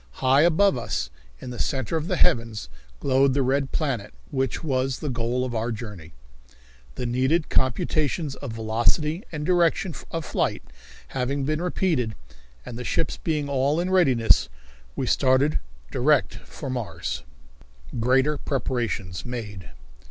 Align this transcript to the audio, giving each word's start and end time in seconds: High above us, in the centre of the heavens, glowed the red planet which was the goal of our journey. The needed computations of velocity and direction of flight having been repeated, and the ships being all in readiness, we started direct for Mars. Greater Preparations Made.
High 0.13 0.41
above 0.41 0.79
us, 0.79 1.11
in 1.39 1.51
the 1.51 1.59
centre 1.59 1.95
of 1.95 2.07
the 2.07 2.15
heavens, 2.15 2.69
glowed 2.99 3.35
the 3.35 3.43
red 3.43 3.71
planet 3.71 4.15
which 4.31 4.63
was 4.63 4.97
the 4.97 5.11
goal 5.11 5.45
of 5.45 5.53
our 5.53 5.71
journey. 5.71 6.13
The 6.95 7.05
needed 7.05 7.49
computations 7.49 8.33
of 8.37 8.53
velocity 8.53 9.23
and 9.31 9.45
direction 9.45 9.93
of 10.09 10.25
flight 10.25 10.63
having 11.09 11.43
been 11.45 11.61
repeated, 11.61 12.15
and 12.65 12.79
the 12.79 12.83
ships 12.83 13.17
being 13.17 13.47
all 13.47 13.79
in 13.79 13.91
readiness, 13.91 14.49
we 14.95 15.05
started 15.05 15.59
direct 15.91 16.33
for 16.33 16.71
Mars. 16.71 17.21
Greater 17.99 18.39
Preparations 18.39 19.23
Made. 19.23 19.69